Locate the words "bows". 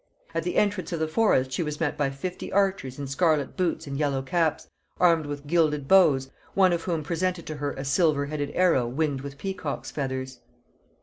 5.87-6.31